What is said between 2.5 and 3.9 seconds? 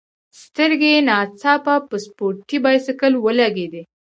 بایسکل ولګېدې.